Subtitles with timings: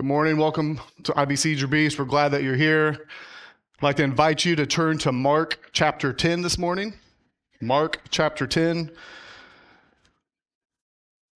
[0.00, 0.38] Good morning.
[0.38, 1.98] Welcome to IBC Your Beast.
[1.98, 3.06] We're glad that you're here.
[3.76, 6.94] I'd like to invite you to turn to Mark chapter 10 this morning.
[7.60, 8.90] Mark chapter 10.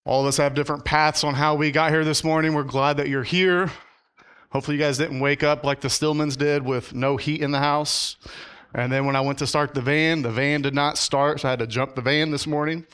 [0.07, 2.55] All of us have different paths on how we got here this morning.
[2.55, 3.71] We're glad that you're here.
[4.49, 7.59] Hopefully, you guys didn't wake up like the Stillmans did with no heat in the
[7.59, 8.17] house.
[8.75, 11.49] And then when I went to start the van, the van did not start, so
[11.49, 12.87] I had to jump the van this morning.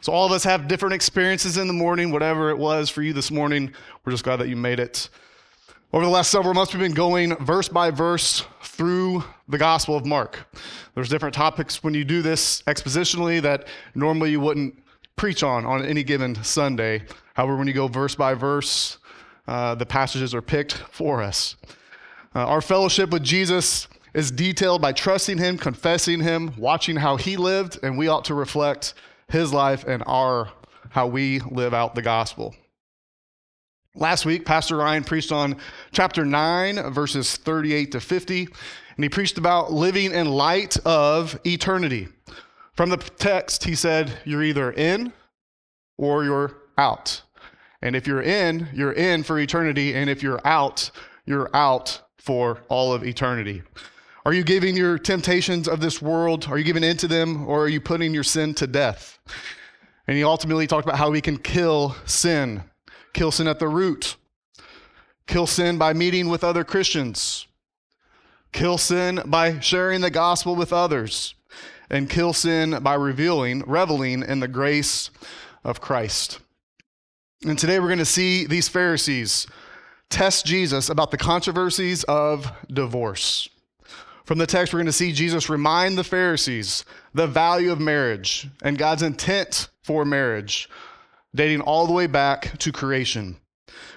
[0.00, 3.12] So, all of us have different experiences in the morning, whatever it was for you
[3.12, 3.72] this morning.
[4.04, 5.08] We're just glad that you made it.
[5.92, 10.04] Over the last several months, we've been going verse by verse through the Gospel of
[10.04, 10.46] Mark.
[10.94, 14.74] There's different topics when you do this expositionally that normally you wouldn't
[15.16, 17.04] preach on on any given Sunday.
[17.34, 18.98] However, when you go verse by verse,
[19.48, 21.56] uh, the passages are picked for us.
[22.34, 27.36] Uh, our fellowship with Jesus is detailed by trusting Him, confessing Him, watching how He
[27.36, 28.94] lived, and we ought to reflect
[29.28, 30.50] his life and our
[30.90, 32.54] how we live out the gospel.
[33.94, 35.56] Last week, Pastor Ryan preached on
[35.90, 38.42] chapter 9, verses 38 to 50,
[38.96, 42.08] and he preached about living in light of eternity.
[42.74, 45.12] From the text, he said, You're either in
[45.96, 47.22] or you're out.
[47.80, 49.94] And if you're in, you're in for eternity.
[49.94, 50.90] And if you're out,
[51.24, 53.62] you're out for all of eternity.
[54.26, 57.62] Are you giving your temptations of this world, are you giving in to them, or
[57.62, 59.20] are you putting your sin to death?
[60.08, 62.64] And he ultimately talked about how we can kill sin,
[63.12, 64.16] kill sin at the root,
[65.28, 67.46] kill sin by meeting with other Christians,
[68.50, 71.36] kill sin by sharing the gospel with others,
[71.88, 75.08] and kill sin by revealing, reveling in the grace
[75.62, 76.40] of Christ.
[77.44, 79.46] And today we're going to see these Pharisees
[80.10, 83.48] test Jesus about the controversies of divorce.
[84.26, 88.48] From the text, we're going to see Jesus remind the Pharisees the value of marriage
[88.60, 90.68] and God's intent for marriage,
[91.32, 93.36] dating all the way back to creation.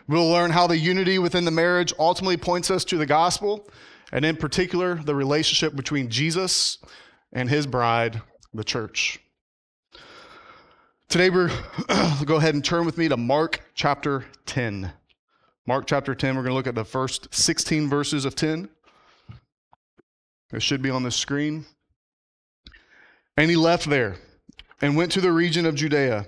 [0.07, 3.67] We'll learn how the unity within the marriage ultimately points us to the gospel,
[4.11, 6.77] and in particular, the relationship between Jesus
[7.33, 8.21] and his bride,
[8.53, 9.19] the church.
[11.07, 11.49] Today, we're
[12.25, 14.91] go ahead and turn with me to Mark chapter 10.
[15.65, 18.69] Mark chapter 10, we're going to look at the first 16 verses of 10.
[20.51, 21.65] It should be on the screen.
[23.37, 24.17] And he left there
[24.81, 26.27] and went to the region of Judea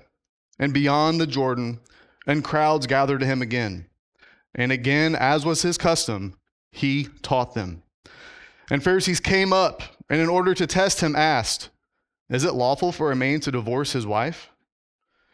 [0.60, 1.80] and beyond the Jordan,
[2.28, 3.88] and crowds gathered to him again.
[4.54, 6.38] And again, as was his custom,
[6.72, 7.84] he taught them.
[8.70, 11.70] And Pharisees came up, and in order to test him, asked,
[12.30, 14.50] Is it lawful for a man to divorce his wife?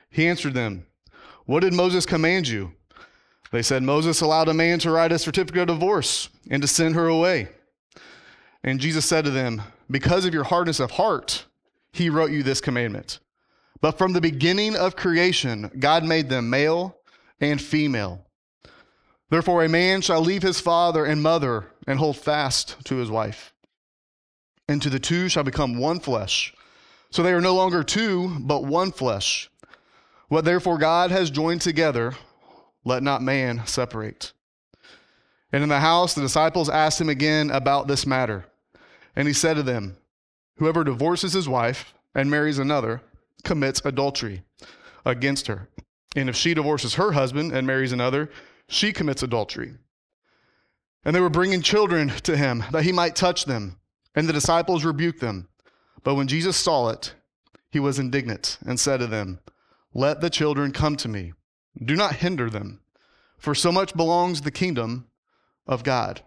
[0.10, 0.86] He answered them,
[1.46, 2.72] What did Moses command you?
[3.52, 6.96] They said, Moses allowed a man to write a certificate of divorce and to send
[6.96, 7.50] her away.
[8.68, 11.46] And Jesus said to them, Because of your hardness of heart,
[11.94, 13.20] he wrote you this commandment.
[13.80, 16.98] But from the beginning of creation, God made them male
[17.40, 18.26] and female.
[19.30, 23.54] Therefore, a man shall leave his father and mother and hold fast to his wife.
[24.68, 26.54] And to the two shall become one flesh.
[27.10, 29.50] So they are no longer two, but one flesh.
[30.28, 32.16] What therefore God has joined together,
[32.84, 34.34] let not man separate.
[35.54, 38.44] And in the house, the disciples asked him again about this matter.
[39.18, 39.98] And he said to them,
[40.58, 43.02] Whoever divorces his wife and marries another
[43.44, 44.44] commits adultery
[45.06, 45.70] against her.
[46.16, 48.30] And if she divorces her husband and marries another,
[48.70, 49.74] she commits adultery.
[51.04, 53.80] And they were bringing children to him that he might touch them.
[54.14, 55.48] And the disciples rebuked them.
[56.04, 57.16] But when Jesus saw it,
[57.72, 59.40] he was indignant and said to them,
[59.96, 61.34] Let the children come to me.
[61.84, 62.82] Do not hinder them,
[63.40, 65.08] for so much belongs the kingdom
[65.66, 66.22] of God.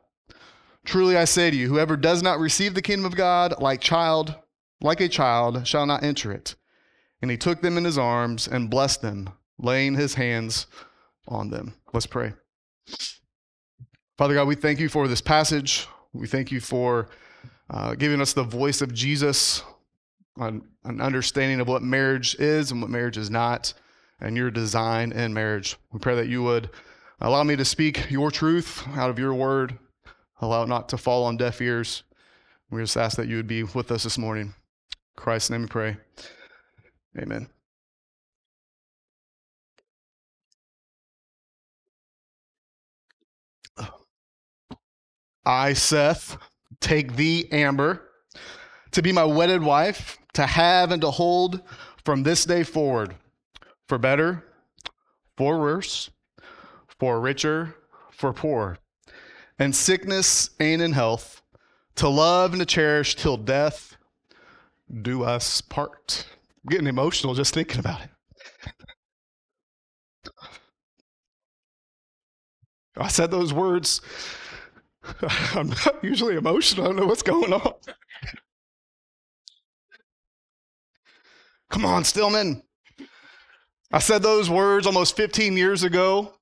[0.85, 4.35] Truly I say to you, whoever does not receive the kingdom of God like child,
[4.81, 6.55] like a child, shall not enter it.
[7.23, 10.67] And he took them in his arms and blessed them, laying his hands
[11.29, 11.75] on them.
[11.93, 12.33] Let's pray.
[14.17, 15.87] Father God, we thank you for this passage.
[16.13, 17.09] We thank you for
[17.69, 19.63] uh, giving us the voice of Jesus,
[20.37, 23.75] on an understanding of what marriage is and what marriage is not,
[24.21, 25.77] and your design in marriage.
[25.93, 26.71] We pray that you would
[27.23, 29.79] Allow me to speak your truth out of your word.
[30.41, 32.03] Allow it not to fall on deaf ears.
[32.71, 34.47] We just ask that you would be with us this morning.
[34.47, 34.53] In
[35.17, 35.97] Christ's name we pray.
[37.19, 37.49] Amen.
[45.45, 46.37] I, Seth,
[46.81, 48.03] take thee, Amber,
[48.93, 51.61] to be my wedded wife, to have and to hold
[52.05, 53.15] from this day forward,
[53.89, 54.45] for better,
[55.37, 56.11] for worse
[57.01, 57.75] for richer,
[58.13, 58.79] for poor,
[59.61, 61.43] and sickness and in health,
[61.97, 63.97] to love and to cherish till death
[65.03, 66.27] do us part.
[66.65, 68.11] I'm getting emotional just thinking about it.
[72.97, 74.01] I said those words.
[75.55, 76.85] I'm not usually emotional.
[76.85, 77.75] I don't know what's going on.
[81.71, 82.63] Come on, Stillman.
[83.93, 86.35] I said those words almost 15 years ago,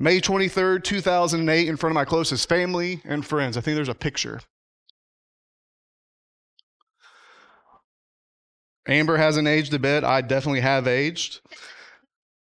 [0.00, 3.56] May 23rd, 2008, in front of my closest family and friends.
[3.56, 4.40] I think there's a picture.
[8.86, 10.04] Amber hasn't aged a bit.
[10.04, 11.40] I definitely have aged.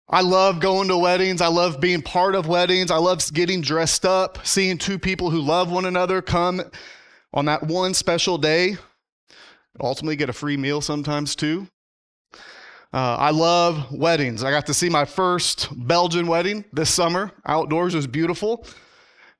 [0.09, 1.39] I love going to weddings.
[1.39, 2.91] I love being part of weddings.
[2.91, 6.61] I love getting dressed up, seeing two people who love one another come
[7.33, 8.75] on that one special day.
[9.79, 11.67] Ultimately, get a free meal sometimes too.
[12.93, 14.43] Uh, I love weddings.
[14.43, 17.31] I got to see my first Belgian wedding this summer.
[17.45, 18.65] Outdoors was beautiful.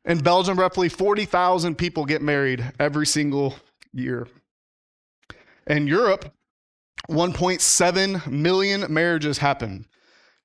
[0.06, 3.56] In Belgium, roughly 40,000 people get married every single
[3.94, 4.27] year.
[5.68, 6.33] In Europe,
[7.09, 9.86] 1.7 million marriages happen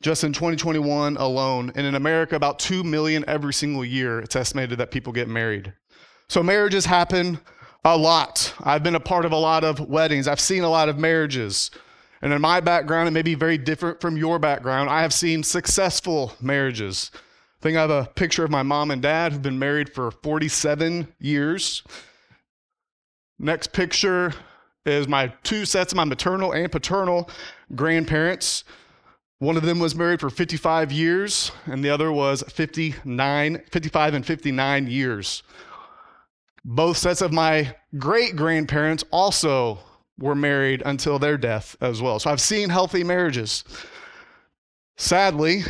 [0.03, 1.73] just in 2021 alone.
[1.75, 5.73] And in America, about 2 million every single year, it's estimated that people get married.
[6.29, 7.39] So marriages happen
[7.85, 8.55] a lot.
[8.63, 11.71] I've been a part of a lot of weddings, I've seen a lot of marriages.
[12.23, 14.91] And in my background, it may be very different from your background.
[14.91, 17.11] I have seen successful marriages.
[17.15, 20.11] I think I have a picture of my mom and dad who've been married for
[20.11, 21.83] 47 years.
[23.39, 24.35] Next picture
[24.85, 27.31] is my two sets of my maternal and paternal
[27.75, 28.65] grandparents.
[29.39, 34.27] One of them was married for 55 years, and the other was 59, 55 and
[34.27, 35.43] 59 years.
[36.63, 39.79] Both sets of my great grandparents also
[40.21, 42.19] were married until their death as well.
[42.19, 43.65] So I've seen healthy marriages.
[44.97, 45.63] Sadly,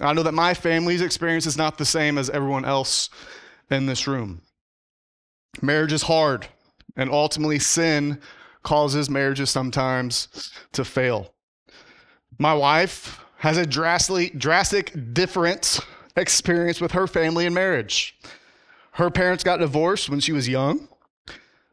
[0.00, 3.10] I know that my family's experience is not the same as everyone else
[3.70, 4.42] in this room.
[5.60, 6.46] Marriage is hard,
[6.96, 8.20] and ultimately, sin
[8.62, 11.34] causes marriages sometimes to fail.
[12.38, 15.80] My wife has a drastically drastic different
[16.16, 18.16] experience with her family and marriage.
[18.92, 20.88] Her parents got divorced when she was young.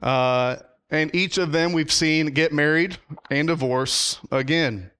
[0.01, 0.57] Uh,
[0.89, 2.97] and each of them we've seen get married
[3.29, 4.91] and divorce again.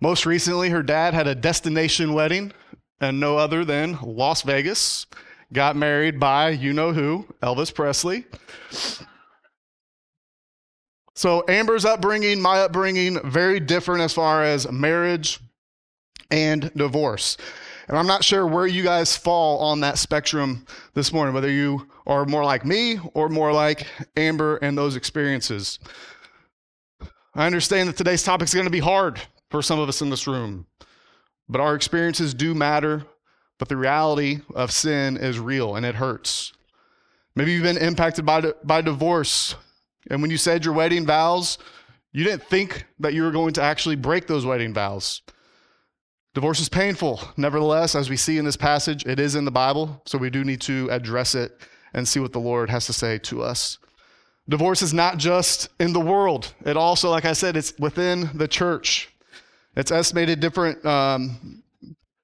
[0.00, 2.52] Most recently, her dad had a destination wedding,
[3.00, 5.06] and no other than Las Vegas.
[5.52, 8.24] Got married by you know who, Elvis Presley.
[11.14, 15.38] So, Amber's upbringing, my upbringing, very different as far as marriage
[16.30, 17.36] and divorce.
[17.86, 21.86] And I'm not sure where you guys fall on that spectrum this morning, whether you
[22.06, 23.86] are more like me or more like
[24.16, 25.78] Amber and those experiences.
[27.34, 29.20] I understand that today's topic is going to be hard
[29.50, 30.66] for some of us in this room,
[31.48, 33.06] but our experiences do matter.
[33.58, 36.52] But the reality of sin is real and it hurts.
[37.36, 39.54] Maybe you've been impacted by, by divorce.
[40.10, 41.58] And when you said your wedding vows,
[42.12, 45.22] you didn't think that you were going to actually break those wedding vows.
[46.34, 47.20] Divorce is painful.
[47.36, 50.42] Nevertheless, as we see in this passage, it is in the Bible, so we do
[50.42, 51.60] need to address it
[51.94, 53.78] and see what the Lord has to say to us.
[54.48, 58.48] Divorce is not just in the world, it also, like I said, it's within the
[58.48, 59.08] church.
[59.76, 61.62] It's estimated different um,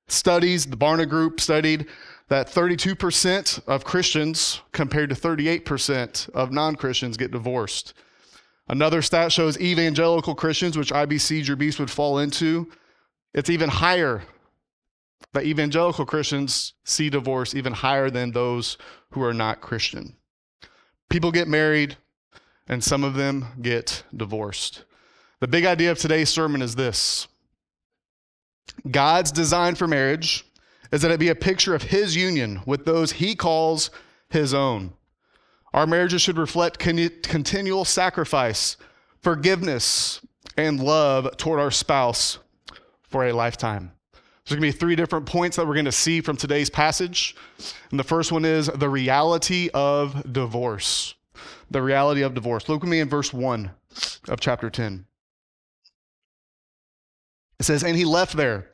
[0.09, 1.87] studies, the Barna Group studied
[2.29, 7.95] that 32% of Christians compared to 38% of non Christians get divorced.
[8.69, 12.71] Another stat shows evangelical Christians, which IBC Jerbees would fall into,
[13.35, 14.23] it's even higher
[15.33, 18.79] that evangelical Christians see divorce even higher than those
[19.13, 20.17] who are not Christian.
[21.09, 21.97] People get married,
[22.69, 24.85] and some of them get divorced.
[25.41, 27.27] The big idea of today's sermon is this
[28.91, 30.45] God's design for marriage
[30.93, 33.91] is that it be a picture of his union with those he calls
[34.29, 34.93] his own.
[35.73, 38.77] Our marriages should reflect continual sacrifice,
[39.21, 40.21] forgiveness,
[40.57, 42.39] and love toward our spouse
[43.03, 43.93] for a lifetime.
[44.51, 47.37] There's going to be three different points that we're going to see from today's passage.
[47.93, 51.15] And the first one is the reality of divorce.
[51.71, 52.69] The reality of divorce.
[52.69, 53.71] Look with me in verse 1
[54.29, 55.07] of chapter 10.
[57.61, 58.73] It says, And he left there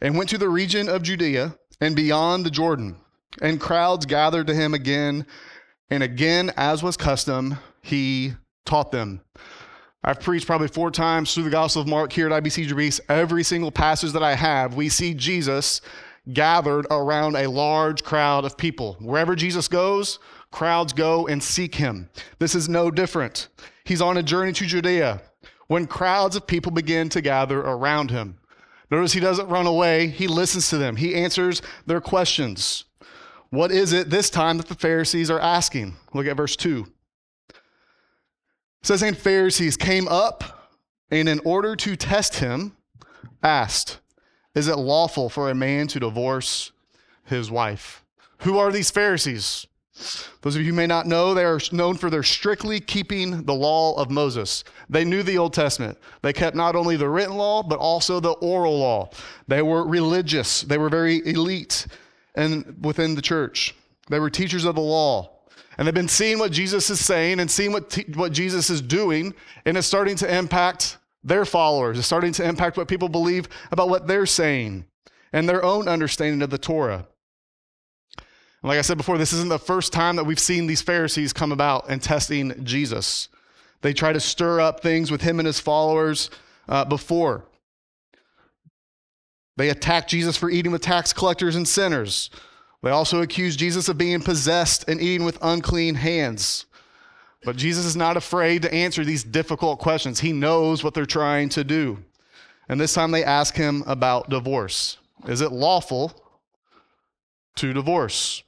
[0.00, 2.96] and went to the region of Judea and beyond the Jordan.
[3.42, 5.26] And crowds gathered to him again
[5.90, 8.32] and again, as was custom, he
[8.64, 9.20] taught them.
[10.02, 13.00] I've preached probably four times through the Gospel of Mark here at IBC Jerbees.
[13.10, 15.82] Every single passage that I have, we see Jesus
[16.32, 18.96] gathered around a large crowd of people.
[19.00, 20.18] Wherever Jesus goes,
[20.50, 22.08] crowds go and seek him.
[22.38, 23.48] This is no different.
[23.84, 25.20] He's on a journey to Judea
[25.66, 28.38] when crowds of people begin to gather around him.
[28.90, 32.84] Notice he doesn't run away, he listens to them, he answers their questions.
[33.50, 35.96] What is it this time that the Pharisees are asking?
[36.14, 36.86] Look at verse 2.
[38.82, 40.70] Says, And Pharisees came up
[41.10, 42.76] and, in order to test him,
[43.42, 43.98] asked,
[44.54, 46.72] Is it lawful for a man to divorce
[47.24, 48.04] his wife?
[48.40, 49.66] Who are these Pharisees?
[50.40, 53.54] Those of you who may not know, they are known for their strictly keeping the
[53.54, 54.64] law of Moses.
[54.88, 55.98] They knew the Old Testament.
[56.22, 59.10] They kept not only the written law, but also the oral law.
[59.46, 60.62] They were religious.
[60.62, 61.86] They were very elite
[62.34, 63.74] and within the church.
[64.08, 65.39] They were teachers of the law.
[65.80, 68.82] And they've been seeing what Jesus is saying and seeing what, t- what Jesus is
[68.82, 69.32] doing,
[69.64, 71.96] and it's starting to impact their followers.
[71.96, 74.84] It's starting to impact what people believe about what they're saying
[75.32, 77.06] and their own understanding of the Torah.
[78.18, 81.32] And like I said before, this isn't the first time that we've seen these Pharisees
[81.32, 83.30] come about and testing Jesus.
[83.80, 86.28] They try to stir up things with him and his followers
[86.68, 87.46] uh, before.
[89.56, 92.28] They attack Jesus for eating with tax collectors and sinners.
[92.82, 96.66] They also accuse Jesus of being possessed and eating with unclean hands.
[97.44, 100.20] But Jesus is not afraid to answer these difficult questions.
[100.20, 101.98] He knows what they're trying to do.
[102.68, 104.98] And this time they ask him about divorce.
[105.26, 106.12] Is it lawful
[107.56, 108.42] to divorce?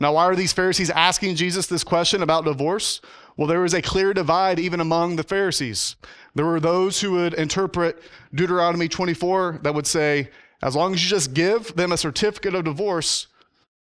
[0.00, 3.00] Now, why are these Pharisees asking Jesus this question about divorce?
[3.36, 5.96] Well, there was a clear divide even among the Pharisees.
[6.34, 8.00] There were those who would interpret
[8.34, 10.30] Deuteronomy 24 that would say,
[10.62, 13.26] as long as you just give them a certificate of divorce,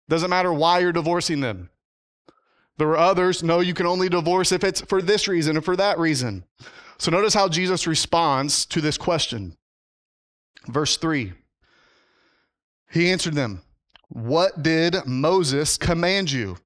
[0.09, 1.71] doesn't matter why you're divorcing them.
[2.77, 5.77] There were others, no, you can only divorce if it's for this reason or for
[5.77, 6.45] that reason.
[6.99, 9.57] So notice how Jesus responds to this question.
[10.67, 11.33] Verse 3
[12.91, 13.63] He answered them,
[14.15, 16.57] what did Moses command you?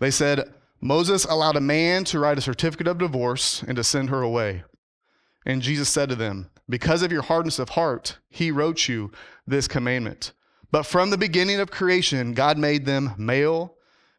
[0.00, 4.08] They said, Moses allowed a man to write a certificate of divorce and to send
[4.08, 4.64] her away.
[5.44, 9.12] And Jesus said to them, Because of your hardness of heart, he wrote you
[9.46, 10.32] this commandment.
[10.70, 13.74] But from the beginning of creation, God made them male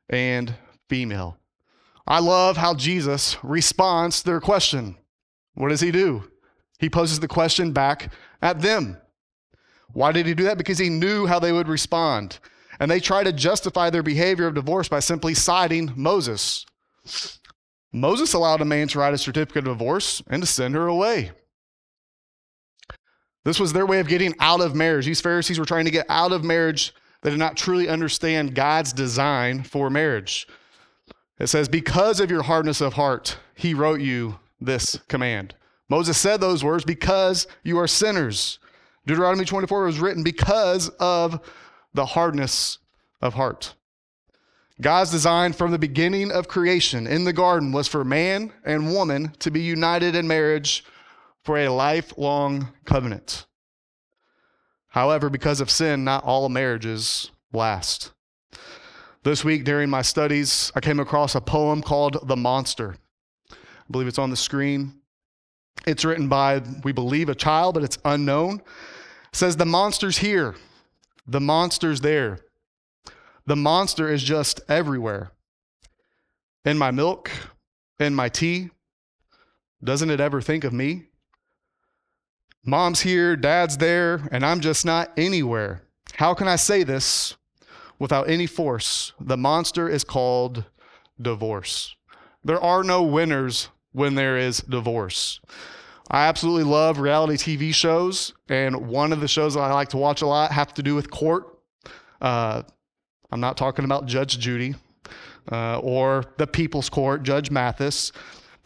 [0.10, 0.54] and
[0.88, 1.38] female.
[2.08, 4.98] I love how Jesus responds to their question.
[5.54, 6.24] What does he do?
[6.80, 8.98] He poses the question back at them.
[9.94, 10.58] Why did he do that?
[10.58, 12.40] Because he knew how they would respond.
[12.80, 16.66] And they try to justify their behavior of divorce by simply citing Moses.
[17.92, 21.32] Moses allowed a man to write a certificate of divorce and to send her away.
[23.44, 25.06] This was their way of getting out of marriage.
[25.06, 26.94] These Pharisees were trying to get out of marriage.
[27.22, 30.48] They did not truly understand God's design for marriage.
[31.40, 35.56] It says, Because of your hardness of heart, he wrote you this command.
[35.88, 38.60] Moses said those words because you are sinners.
[39.06, 41.40] Deuteronomy 24 was written because of
[41.94, 42.78] the hardness
[43.22, 43.74] of heart.
[44.82, 49.34] God's design from the beginning of creation in the garden was for man and woman
[49.40, 50.86] to be united in marriage
[51.44, 53.46] for a lifelong covenant.
[54.90, 58.12] However, because of sin, not all marriages last.
[59.24, 62.96] This week during my studies, I came across a poem called The Monster.
[63.52, 63.56] I
[63.92, 65.02] believe it's on the screen.
[65.86, 68.62] It's written by, we believe, a child, but it's unknown
[69.32, 70.56] says the monster's here,
[71.28, 72.40] the monster's there.
[73.46, 75.32] The monster is just everywhere.
[76.66, 77.32] In my milk,
[78.00, 78.70] in my tea.
[79.84, 81.06] Doesn't it ever think of me?
[82.66, 85.82] Mom's here, dad's there, and I'm just not anywhere.
[86.16, 87.38] How can I say this
[87.98, 89.14] without any force?
[89.20, 90.66] The monster is called
[91.22, 91.96] divorce.
[92.44, 95.40] There are no winners when there is divorce.
[96.12, 99.98] I absolutely love reality TV shows, and one of the shows that I like to
[99.98, 101.60] watch a lot have to do with court.
[102.20, 102.64] Uh,
[103.32, 104.76] I'm not talking about Judge Judy
[105.52, 108.12] uh, or the People's Court, Judge Mathis,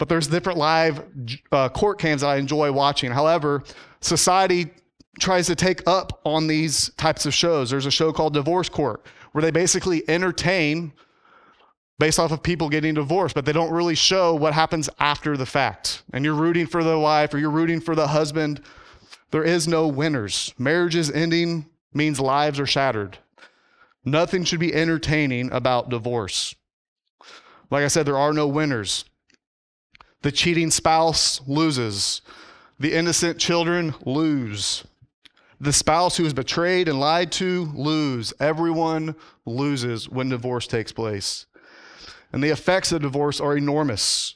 [0.04, 1.02] but there's different live
[1.54, 3.10] uh, court cams that I enjoy watching.
[3.10, 3.64] However,
[4.02, 4.70] society
[5.22, 7.70] tries to take up on these types of shows.
[7.70, 10.92] There's a show called Divorce Court where they basically entertain
[12.00, 15.46] based off of people getting divorced, but they don't really show what happens after the
[15.46, 16.04] fact.
[16.12, 18.60] And you're rooting for the wife or you're rooting for the husband.
[19.32, 20.54] There is no winners.
[20.58, 23.20] Marriages ending means lives are shattered.
[24.04, 26.56] Nothing should be entertaining about divorce.
[27.72, 29.06] Like I said, there are no winners.
[30.24, 32.22] The cheating spouse loses.
[32.80, 34.84] The innocent children lose.
[35.62, 38.34] The spouse who is betrayed and lied to lose.
[38.40, 39.16] Everyone
[39.46, 41.46] loses when divorce takes place
[42.34, 44.36] and the effects of divorce are enormous.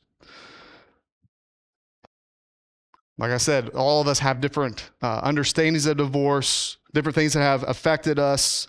[3.18, 7.42] Like I said, all of us have different uh, understandings of divorce, different things that
[7.42, 8.68] have affected us.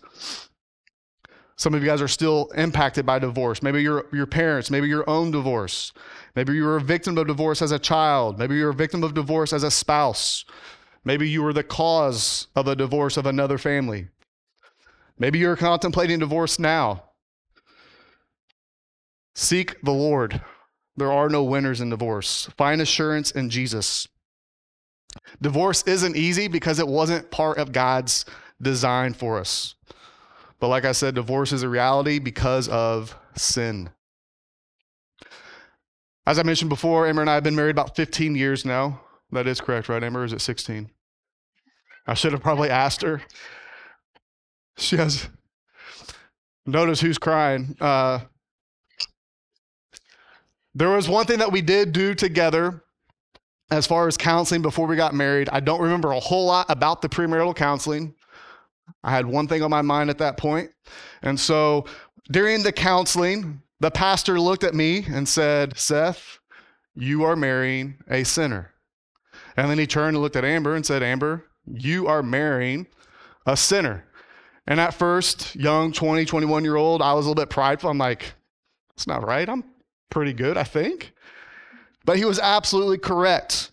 [1.57, 3.63] Some of you guys are still impacted by divorce.
[3.63, 5.93] Maybe your your parents, maybe your own divorce.
[6.38, 8.38] Maybe you were a victim of divorce as a child.
[8.38, 10.45] Maybe you were a victim of divorce as a spouse.
[11.04, 14.07] Maybe you were the cause of a divorce of another family.
[15.18, 17.02] Maybe you're contemplating divorce now.
[19.35, 20.40] Seek the Lord.
[20.97, 22.49] There are no winners in divorce.
[22.57, 24.07] Find assurance in Jesus.
[25.42, 28.25] Divorce isn't easy because it wasn't part of God's
[28.62, 29.75] design for us.
[30.61, 33.90] But like I said, divorce is a reality because of sin.
[36.29, 39.01] As I mentioned before, Amber and I have been married about 15 years now.
[39.33, 40.25] That is correct, right, Amber?
[40.25, 40.91] Is it 16?
[42.07, 43.23] I should have probably asked her.
[44.77, 45.31] She has.
[46.67, 47.75] Notice who's crying.
[47.81, 48.19] Uh,
[50.75, 52.85] there was one thing that we did do together
[53.71, 55.49] as far as counseling before we got married.
[55.51, 58.15] I don't remember a whole lot about the premarital counseling.
[59.03, 60.73] I had one thing on my mind at that point.
[61.23, 61.87] And so
[62.31, 66.39] during the counseling, the pastor looked at me and said, Seth,
[66.95, 68.73] you are marrying a sinner.
[69.57, 72.87] And then he turned and looked at Amber and said, Amber, you are marrying
[73.47, 74.05] a sinner.
[74.67, 77.91] And at first, young 20, 21 year old, I was a little bit prideful.
[77.91, 78.35] I'm like,
[78.95, 79.49] it's not right.
[79.49, 79.65] I'm
[80.11, 81.13] pretty good, I think.
[82.05, 83.71] But he was absolutely correct.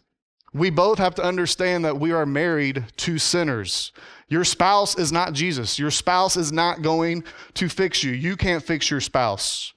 [0.53, 3.91] We both have to understand that we are married to sinners.
[4.29, 5.77] Your spouse is not Jesus.
[5.77, 7.23] Your spouse is not going
[7.55, 8.13] to fix you.
[8.13, 9.73] You can't fix your spouse.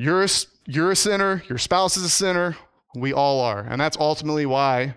[0.00, 0.28] You're a,
[0.66, 1.42] you're a sinner.
[1.46, 2.56] Your spouse is a sinner.
[2.94, 3.60] We all are.
[3.60, 4.94] And that's ultimately why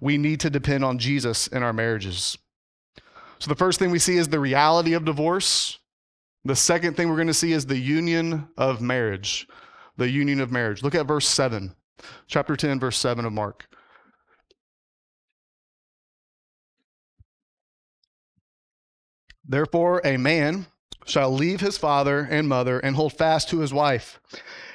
[0.00, 2.38] we need to depend on Jesus in our marriages.
[3.40, 5.80] So the first thing we see is the reality of divorce.
[6.44, 9.48] The second thing we're going to see is the union of marriage.
[9.96, 10.84] The union of marriage.
[10.84, 11.74] Look at verse 7,
[12.28, 13.66] chapter 10, verse 7 of Mark.
[19.44, 20.66] Therefore, a man
[21.04, 24.20] shall leave his father and mother and hold fast to his wife,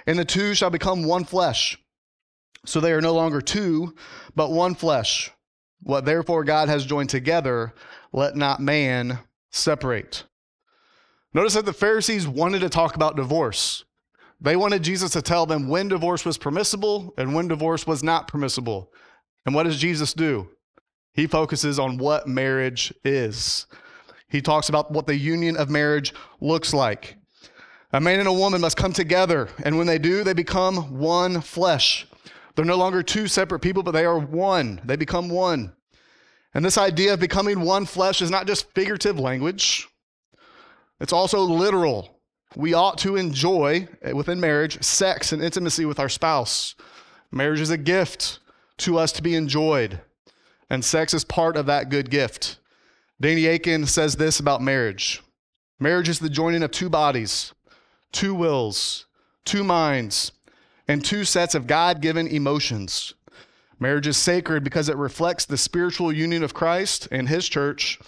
[0.06, 1.78] and the two shall become one flesh.
[2.66, 3.96] So they are no longer two,
[4.36, 5.32] but one flesh.
[5.82, 7.74] What therefore God has joined together,
[8.12, 9.20] let not man
[9.52, 10.24] separate.
[11.34, 13.86] Notice that the Pharisees wanted to talk about divorce.
[14.40, 18.28] They wanted Jesus to tell them when divorce was permissible and when divorce was not
[18.28, 18.92] permissible.
[19.46, 20.50] And what does Jesus do?
[21.14, 23.66] He focuses on what marriage is.
[24.30, 27.18] He talks about what the union of marriage looks like.
[27.94, 31.40] A man and a woman must come together, and when they do, they become one
[31.40, 32.06] flesh.
[32.56, 34.82] They're no longer two separate people, but they are one.
[34.84, 35.74] They become one.
[36.54, 39.88] And this idea of becoming one flesh is not just figurative language,
[41.00, 42.20] it's also literal.
[42.56, 46.76] We ought to enjoy, eh, within marriage, sex and intimacy with our spouse.
[47.32, 48.40] Marriage is a gift
[48.78, 50.02] to us to be enjoyed,
[50.70, 52.58] and sex is part of that good gift.
[53.20, 55.22] Danny Akin says this about marriage
[55.80, 57.54] marriage is the joining of two bodies,
[58.12, 59.06] two wills,
[59.44, 60.32] two minds,
[60.88, 63.14] and two sets of God given emotions.
[63.80, 68.00] Marriage is sacred because it reflects the spiritual union of Christ and his church.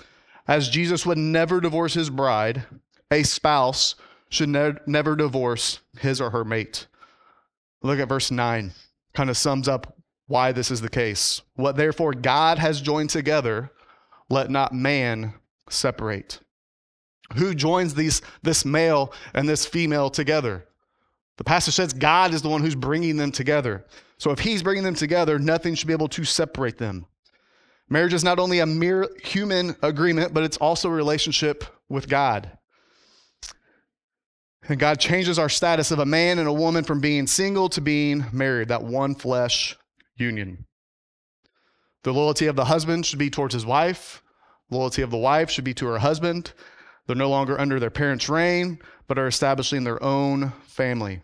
[0.47, 2.65] As Jesus would never divorce his bride,
[3.11, 3.95] a spouse
[4.29, 6.87] should ne- never divorce his or her mate.
[7.81, 8.73] Look at verse 9,
[9.13, 9.95] kind of sums up
[10.27, 11.41] why this is the case.
[11.55, 13.71] What therefore God has joined together,
[14.29, 15.33] let not man
[15.69, 16.39] separate.
[17.35, 20.65] Who joins these, this male and this female together?
[21.37, 23.85] The pastor says God is the one who's bringing them together.
[24.17, 27.05] So if he's bringing them together, nothing should be able to separate them.
[27.87, 32.51] Marriage is not only a mere human agreement, but it's also a relationship with God.
[34.67, 37.81] And God changes our status of a man and a woman from being single to
[37.81, 39.75] being married, that one flesh
[40.15, 40.65] union.
[42.03, 44.23] The loyalty of the husband should be towards his wife.
[44.69, 46.53] Loyalty of the wife should be to her husband.
[47.07, 51.21] They're no longer under their parents' reign, but are establishing their own family.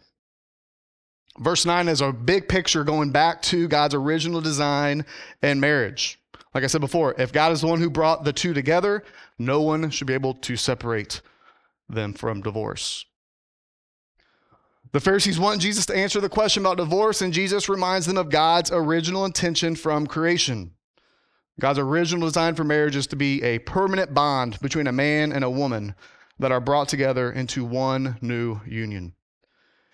[1.38, 5.06] Verse 9 is a big picture going back to God's original design
[5.42, 6.20] and marriage.
[6.54, 9.04] Like I said before, if God is the one who brought the two together,
[9.38, 11.22] no one should be able to separate
[11.90, 13.06] them from divorce.
[14.96, 18.30] The Pharisees want Jesus to answer the question about divorce, and Jesus reminds them of
[18.30, 20.72] God's original intention from creation.
[21.60, 25.44] God's original design for marriage is to be a permanent bond between a man and
[25.44, 25.96] a woman
[26.40, 29.14] that are brought together into one new union.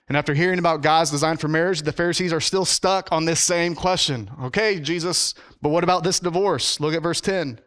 [0.08, 3.40] And after hearing about God's design for marriage, the Pharisees are still stuck on this
[3.40, 4.30] same question.
[4.44, 5.34] Okay, Jesus,
[5.64, 6.80] but what about this divorce?
[6.80, 7.60] Look at verse 10.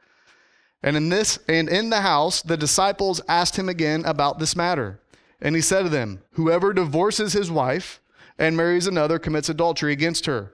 [0.85, 5.01] And in this and in the house the disciples asked him again about this matter.
[5.41, 8.01] And he said to them, Whoever divorces his wife
[8.39, 10.53] and marries another commits adultery against her.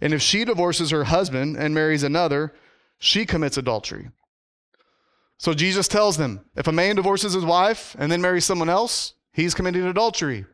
[0.00, 2.54] And if she divorces her husband and marries another,
[2.98, 4.10] she commits adultery.
[5.38, 9.14] So Jesus tells them, if a man divorces his wife and then marries someone else,
[9.32, 10.46] he's committing adultery.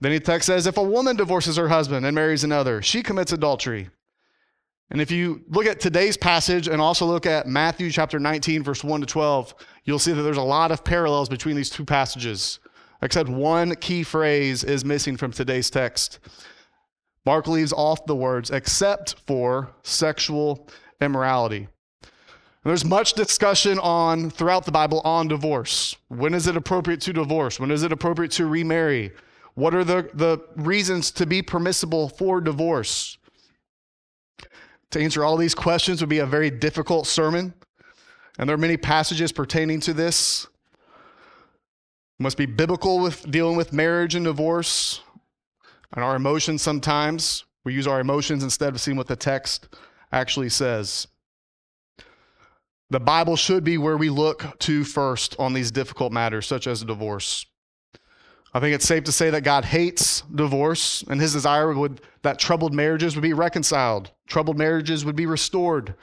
[0.00, 3.32] Then the text says, if a woman divorces her husband and marries another, she commits
[3.32, 3.90] adultery.
[4.90, 8.84] And if you look at today's passage and also look at Matthew chapter 19, verse
[8.84, 9.54] 1 to 12,
[9.86, 12.58] you'll see that there's a lot of parallels between these two passages,
[13.00, 16.18] except one key phrase is missing from today's text.
[17.24, 20.68] Mark leaves off the words, except for sexual
[21.00, 21.68] immorality.
[22.64, 25.96] There's much discussion on throughout the Bible on divorce.
[26.08, 27.60] When is it appropriate to divorce?
[27.60, 29.12] When is it appropriate to remarry?
[29.54, 33.18] What are the, the reasons to be permissible for divorce?
[34.90, 37.54] To answer all these questions would be a very difficult sermon,
[38.38, 40.46] and there are many passages pertaining to this.
[42.18, 45.02] Must be biblical with dealing with marriage and divorce
[45.92, 47.44] and our emotions sometimes.
[47.64, 49.68] We use our emotions instead of seeing what the text
[50.12, 51.08] actually says.
[52.88, 56.84] The Bible should be where we look to first on these difficult matters, such as
[56.84, 57.44] divorce.
[58.54, 62.38] I think it's safe to say that God hates divorce, and his desire would that
[62.38, 65.94] troubled marriages would be reconciled, troubled marriages would be restored.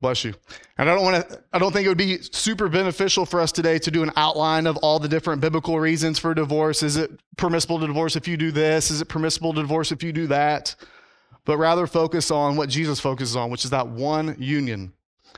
[0.00, 0.34] Bless you.
[0.76, 3.50] And I don't want to I don't think it would be super beneficial for us
[3.50, 6.82] today to do an outline of all the different biblical reasons for divorce.
[6.82, 8.90] Is it permissible to divorce if you do this?
[8.90, 10.74] Is it permissible to divorce if you do that?
[11.46, 14.92] But rather focus on what Jesus focuses on, which is that one union.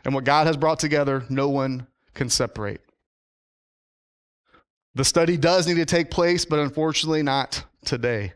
[0.05, 2.81] And what God has brought together, no one can separate.
[4.95, 8.33] The study does need to take place, but unfortunately not today.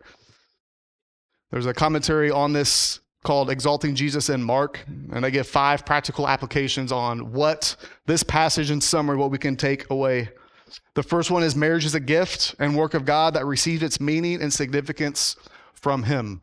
[1.51, 6.29] There's a commentary on this called Exalting Jesus in Mark, and they give five practical
[6.29, 10.31] applications on what this passage in summary, what we can take away.
[10.95, 14.01] The first one is marriage is a gift and work of God that received its
[14.01, 15.37] meaning and significance
[15.75, 16.43] from Him.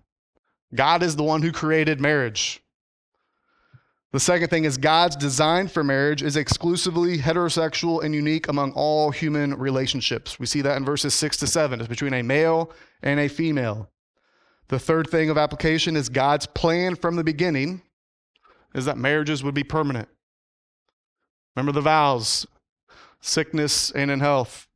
[0.74, 2.62] God is the one who created marriage.
[4.12, 9.12] The second thing is God's design for marriage is exclusively heterosexual and unique among all
[9.12, 10.40] human relationships.
[10.40, 11.80] We see that in verses 6 to 7.
[11.80, 12.72] It's between a male
[13.04, 13.92] and a female.
[14.70, 17.82] The third thing of application is God's plan from the beginning
[18.74, 20.08] is that marriages would be permanent.
[21.56, 22.48] Remember the vows
[23.22, 24.68] sickness and in health.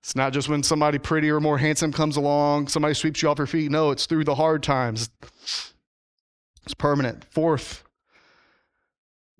[0.00, 3.38] It's not just when somebody prettier or more handsome comes along, somebody sweeps you off
[3.38, 3.70] your feet.
[3.70, 5.10] No, it's through the hard times.
[6.62, 7.26] It's permanent.
[7.30, 7.82] Fourth,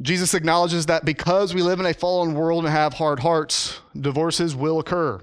[0.03, 4.57] Jesus acknowledges that because we live in a fallen world and have hard hearts, divorces
[4.57, 5.21] will occur.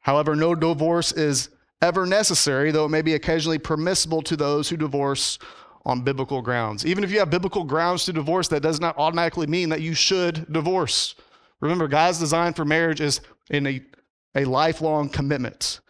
[0.00, 1.48] However, no divorce is
[1.82, 5.38] ever necessary, though it may be occasionally permissible to those who divorce
[5.84, 6.84] on biblical grounds.
[6.84, 9.94] Even if you have biblical grounds to divorce, that does not automatically mean that you
[9.94, 11.14] should divorce.
[11.60, 13.80] Remember, God's design for marriage is in a,
[14.34, 15.80] a lifelong commitment.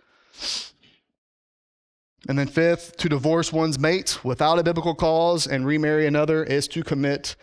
[2.28, 6.66] And then, fifth, to divorce one's mate without a biblical cause and remarry another is
[6.68, 7.36] to commit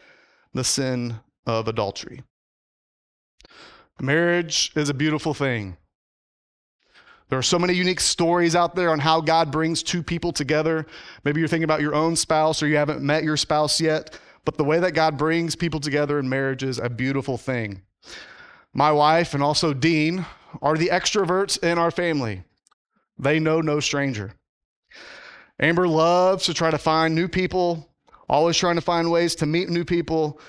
[0.54, 2.22] the sin of adultery.
[4.00, 5.78] Marriage is a beautiful thing.
[7.30, 10.86] There are so many unique stories out there on how God brings two people together.
[11.24, 14.58] Maybe you're thinking about your own spouse or you haven't met your spouse yet, but
[14.58, 17.82] the way that God brings people together in marriage is a beautiful thing.
[18.74, 20.26] My wife and also Dean
[20.62, 22.44] are the extroverts in our family.
[23.18, 24.34] They know no stranger.
[25.60, 27.90] Amber loves to try to find new people,
[28.28, 30.40] always trying to find ways to meet new people.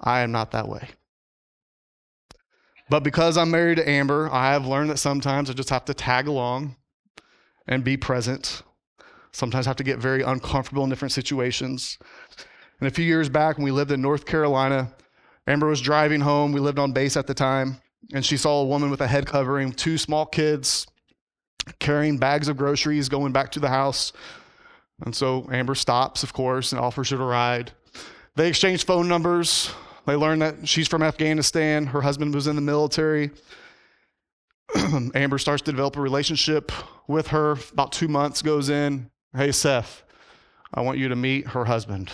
[0.00, 0.88] I am not that way.
[2.88, 5.94] But because I'm married to Amber, I have learned that sometimes I just have to
[5.94, 6.76] tag along
[7.66, 8.62] and be present.
[9.32, 11.98] Sometimes I have to get very uncomfortable in different situations.
[12.80, 14.92] And a few years back, when we lived in North Carolina,
[15.46, 16.52] Amber was driving home.
[16.52, 17.80] We lived on base at the time,
[18.14, 20.86] and she saw a woman with a head covering, two small kids,
[21.80, 24.12] carrying bags of groceries going back to the house.
[25.04, 27.72] And so Amber stops, of course, and offers her a ride.
[28.36, 29.70] They exchange phone numbers.
[30.06, 31.86] They learn that she's from Afghanistan.
[31.86, 33.30] Her husband was in the military.
[35.14, 36.72] Amber starts to develop a relationship
[37.08, 37.56] with her.
[37.72, 39.10] About two months goes in.
[39.36, 40.04] Hey, Seth,
[40.72, 42.12] I want you to meet her husband.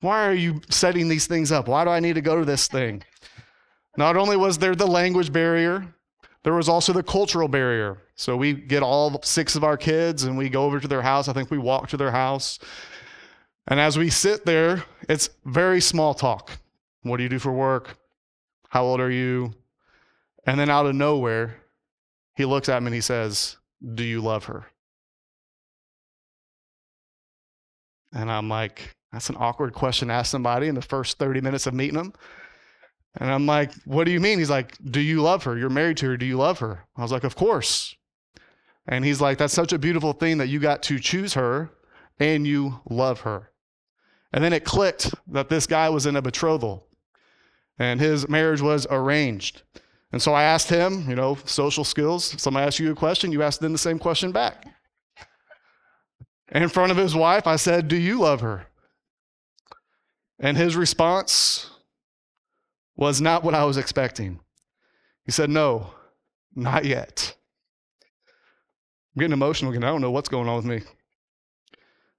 [0.00, 1.66] Why are you setting these things up?
[1.66, 3.02] Why do I need to go to this thing?
[3.96, 5.92] Not only was there the language barrier,
[6.44, 7.98] there was also the cultural barrier.
[8.14, 11.26] So we get all six of our kids and we go over to their house.
[11.26, 12.60] I think we walk to their house.
[13.68, 16.52] And as we sit there, it's very small talk.
[17.02, 17.98] What do you do for work?
[18.70, 19.52] How old are you?
[20.46, 21.56] And then out of nowhere,
[22.34, 23.58] he looks at me and he says,
[23.94, 24.66] Do you love her?
[28.14, 31.66] And I'm like, That's an awkward question to ask somebody in the first 30 minutes
[31.66, 32.14] of meeting them.
[33.20, 34.38] And I'm like, What do you mean?
[34.38, 35.58] He's like, Do you love her?
[35.58, 36.16] You're married to her.
[36.16, 36.86] Do you love her?
[36.96, 37.94] I was like, Of course.
[38.86, 41.68] And he's like, That's such a beautiful thing that you got to choose her
[42.18, 43.50] and you love her.
[44.32, 46.86] And then it clicked that this guy was in a betrothal
[47.78, 49.62] and his marriage was arranged.
[50.12, 52.34] And so I asked him, you know, social skills.
[52.40, 54.66] Somebody asks you a question, you ask them the same question back.
[56.50, 58.66] And in front of his wife, I said, Do you love her?
[60.38, 61.70] And his response
[62.96, 64.40] was not what I was expecting.
[65.24, 65.92] He said, No,
[66.54, 67.34] not yet.
[69.14, 69.84] I'm getting emotional again.
[69.84, 70.82] I don't know what's going on with me.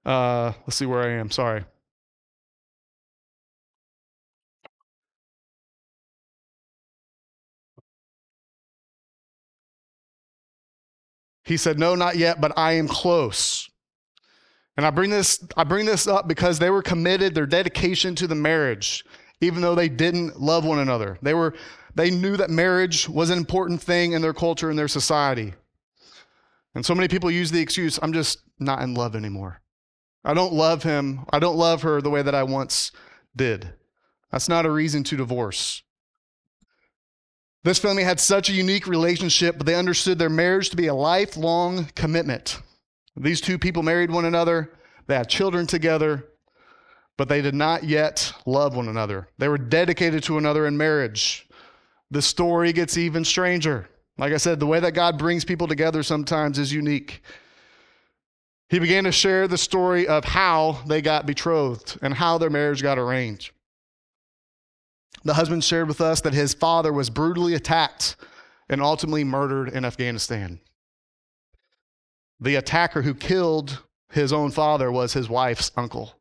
[0.04, 1.30] Uh, let's see where I am.
[1.30, 1.64] Sorry.
[11.50, 13.68] He said, No, not yet, but I am close.
[14.76, 18.28] And I bring this, I bring this up because they were committed, their dedication to
[18.28, 19.04] the marriage,
[19.40, 21.18] even though they didn't love one another.
[21.22, 21.54] They were
[21.96, 25.54] they knew that marriage was an important thing in their culture and their society.
[26.76, 29.60] And so many people use the excuse, I'm just not in love anymore.
[30.24, 31.26] I don't love him.
[31.32, 32.92] I don't love her the way that I once
[33.34, 33.74] did.
[34.30, 35.82] That's not a reason to divorce.
[37.62, 40.94] This family had such a unique relationship, but they understood their marriage to be a
[40.94, 42.58] lifelong commitment.
[43.16, 44.72] These two people married one another,
[45.06, 46.26] they had children together,
[47.18, 49.28] but they did not yet love one another.
[49.36, 51.46] They were dedicated to another in marriage.
[52.10, 53.90] The story gets even stranger.
[54.16, 57.22] Like I said, the way that God brings people together sometimes is unique.
[58.70, 62.82] He began to share the story of how they got betrothed and how their marriage
[62.82, 63.52] got arranged.
[65.22, 68.16] The husband shared with us that his father was brutally attacked
[68.68, 70.60] and ultimately murdered in Afghanistan.
[72.40, 76.14] The attacker who killed his own father was his wife's uncle.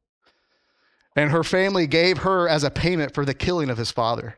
[1.16, 4.36] And her family gave her as a payment for the killing of his father.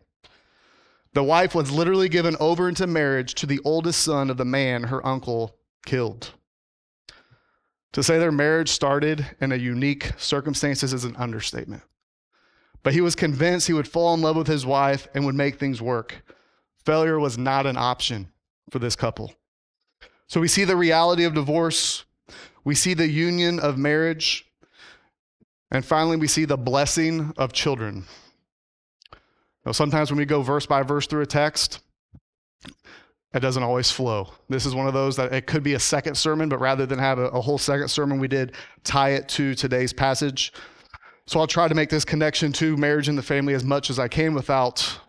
[1.13, 4.84] The wife was literally given over into marriage to the oldest son of the man
[4.84, 6.32] her uncle killed.
[7.93, 11.84] To say their marriage started in a unique circumstances is an understatement.
[12.84, 15.60] But he was convinced he would fall in love with his wife and would make
[15.60, 16.24] things work.
[16.86, 18.32] Failure was not an option
[18.72, 19.34] for this couple.
[20.28, 22.06] So we see the reality of divorce,
[22.63, 24.46] we see the union of marriage,
[25.72, 28.06] and finally we see the blessing of children.
[29.65, 31.82] Now, sometimes when we go verse by verse through a text,
[33.34, 34.30] it doesn't always flow.
[34.50, 37.00] This is one of those that it could be a second sermon, but rather than
[37.00, 40.52] have a, a, whole second sermon, we did tie it to today's passage.
[41.32, 43.98] So I'll try to make this connection to marriage and the family as much as
[43.98, 45.00] I can without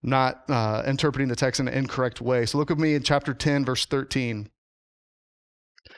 [0.00, 2.46] not uh, interpreting the text in an incorrect way.
[2.46, 4.48] So look with me in chapter 10, verse 13.
[5.86, 5.92] It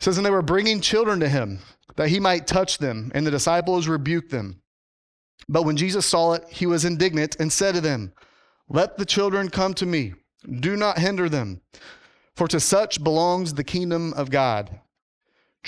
[0.00, 1.58] says, And they were bringing children to him
[1.96, 4.62] that he might touch them, and the disciples rebuked them.
[5.50, 8.14] But when Jesus saw it, he was indignant and said to them,
[8.70, 10.14] Let the children come to me,
[10.60, 11.60] do not hinder them,
[12.34, 14.80] for to such belongs the kingdom of God.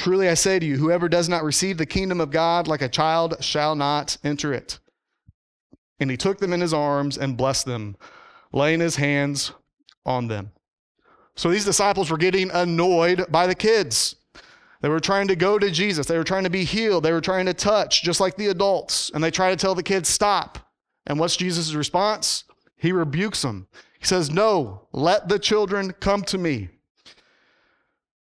[0.01, 2.89] Truly I say to you, whoever does not receive the kingdom of God like a
[2.89, 4.79] child shall not enter it.
[6.01, 7.99] And he took them in his arms and blessed them,
[8.51, 9.53] laying his hands
[10.07, 10.53] on them.
[11.37, 14.17] So these disciples were getting annoyed by the kids.
[14.81, 16.07] They were trying to go to Jesus.
[16.07, 17.05] They were trying to be healed.
[17.05, 19.11] They were trying to touch, just like the adults.
[19.13, 20.73] And they try to tell the kids, stop.
[21.05, 22.45] And what's Jesus' response?
[22.79, 23.69] He rebukes them.
[23.99, 26.71] He says, No, let the children come to me.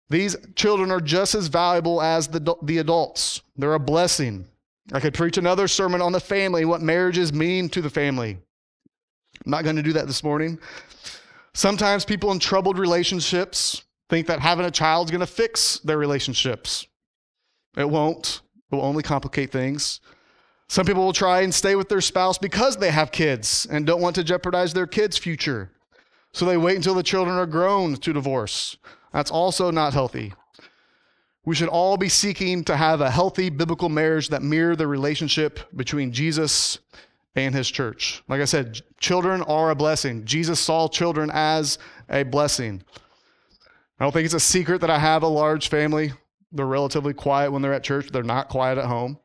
[0.10, 3.42] These children are just as valuable as the, the adults.
[3.58, 4.46] They're a blessing.
[4.94, 8.38] I could preach another sermon on the family, what marriages mean to the family.
[9.46, 10.60] I'm not going to do that this morning.
[11.54, 15.98] Sometimes people in troubled relationships think that having a child is going to fix their
[15.98, 16.88] relationships.
[17.76, 18.42] It won't.
[18.72, 20.00] It will only complicate things.
[20.70, 24.02] Some people will try and stay with their spouse because they have kids and don't
[24.02, 25.72] want to jeopardize their kids' future.
[26.34, 28.78] So they wait until the children are grown to divorce.
[29.18, 30.32] That's also not healthy.
[31.44, 35.60] We should all be seeking to have a healthy biblical marriage that mirror the relationship
[35.76, 36.78] between Jesus
[37.34, 38.22] and his church.
[38.28, 40.24] Like I said, children are a blessing.
[40.24, 42.84] Jesus saw children as a blessing.
[44.00, 46.14] I don't think it's a secret that I have a large family.
[46.52, 49.18] They're relatively quiet when they're at church, they're not quiet at home.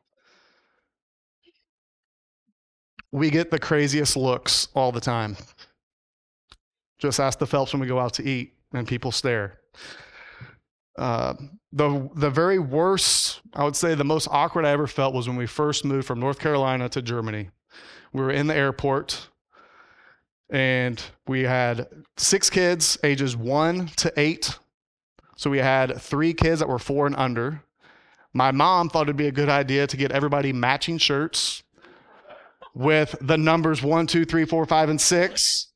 [3.11, 5.37] We get the craziest looks all the time.
[6.97, 9.59] Just ask the Phelps when we go out to eat and people stare.
[10.97, 11.33] Uh,
[11.71, 15.37] the the very worst, I would say, the most awkward I ever felt was when
[15.37, 17.49] we first moved from North Carolina to Germany.
[18.13, 19.29] We were in the airport,
[20.49, 24.57] and we had six kids, ages one to eight,
[25.35, 27.63] so we had three kids that were four and under.
[28.33, 31.63] My mom thought it'd be a good idea to get everybody matching shirts
[32.73, 35.72] with the numbers one, two, three, four, five, and six.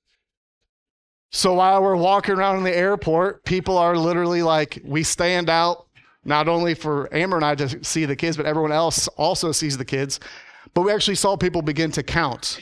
[1.31, 5.87] So while we're walking around in the airport, people are literally like, we stand out
[6.23, 9.77] not only for Amber and I to see the kids, but everyone else also sees
[9.77, 10.19] the kids.
[10.73, 12.59] But we actually saw people begin to count.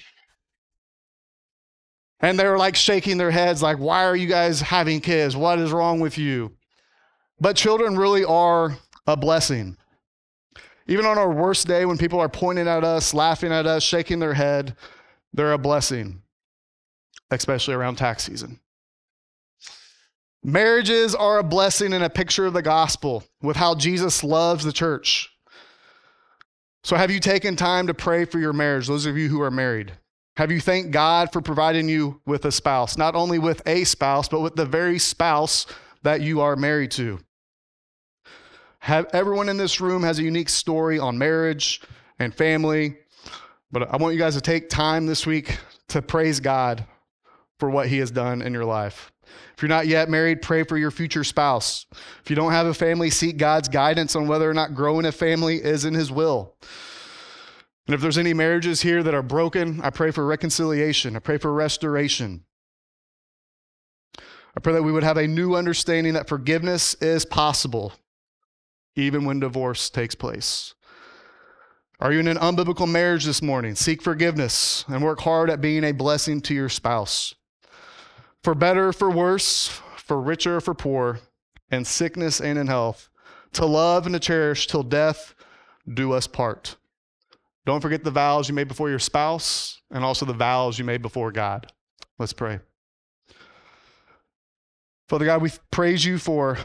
[2.19, 5.35] And they were like shaking their heads, like, why are you guys having kids?
[5.35, 6.53] What is wrong with you?
[7.39, 9.77] But children really are a blessing.
[10.87, 14.19] Even on our worst day, when people are pointing at us, laughing at us, shaking
[14.19, 14.75] their head,
[15.33, 16.21] they're a blessing,
[17.31, 18.59] especially around tax season.
[20.43, 24.71] Marriages are a blessing and a picture of the gospel with how Jesus loves the
[24.71, 25.31] church.
[26.83, 29.49] So, have you taken time to pray for your marriage, those of you who are
[29.49, 29.93] married?
[30.37, 34.27] Have you thanked God for providing you with a spouse, not only with a spouse,
[34.27, 35.65] but with the very spouse
[36.03, 37.19] that you are married to?
[38.79, 41.81] Have, everyone in this room has a unique story on marriage
[42.19, 42.97] and family,
[43.71, 45.57] but I want you guys to take time this week
[45.87, 46.85] to praise God
[47.59, 49.11] for what He has done in your life.
[49.55, 51.85] If you're not yet married, pray for your future spouse.
[52.23, 55.11] If you don't have a family, seek God's guidance on whether or not growing a
[55.11, 56.55] family is in His will.
[57.87, 61.15] And if there's any marriages here that are broken, I pray for reconciliation.
[61.15, 62.43] I pray for restoration.
[64.57, 67.93] I pray that we would have a new understanding that forgiveness is possible,
[68.95, 70.73] even when divorce takes place.
[71.99, 73.75] Are you in an unbiblical marriage this morning?
[73.75, 77.35] Seek forgiveness and work hard at being a blessing to your spouse.
[78.45, 81.19] For better, for worse, for richer, for poor,
[81.71, 83.09] in sickness and in health,
[83.53, 85.33] to love and to cherish till death
[85.91, 86.75] do us part.
[87.65, 91.01] Don't forget the vows you made before your spouse and also the vows you made
[91.01, 91.71] before God.
[92.19, 92.59] Let's pray.
[95.09, 96.59] Father God, we praise you for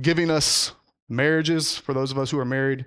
[0.00, 0.72] giving us
[1.08, 2.84] marriages for those of us who are married.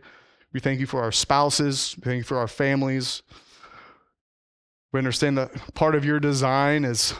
[0.51, 1.95] We thank you for our spouses.
[1.95, 3.23] We thank you for our families.
[4.91, 7.13] We understand that part of your design is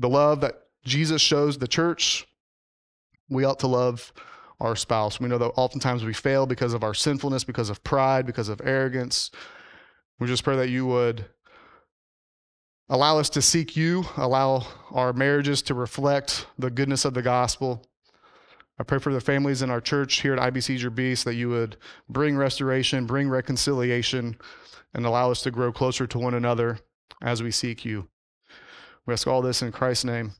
[0.00, 2.26] the love that Jesus shows the church.
[3.28, 4.12] We ought to love
[4.58, 5.20] our spouse.
[5.20, 8.60] We know that oftentimes we fail because of our sinfulness, because of pride, because of
[8.64, 9.30] arrogance.
[10.18, 11.26] We just pray that you would
[12.88, 17.86] allow us to seek you, allow our marriages to reflect the goodness of the gospel.
[18.78, 21.76] I pray for the families in our church here at IBC Beast that you would
[22.08, 24.38] bring restoration, bring reconciliation,
[24.94, 26.78] and allow us to grow closer to one another
[27.22, 28.09] as we seek you.
[29.06, 30.32] We ask all this in Christ's name.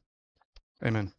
[0.85, 1.13] Amen.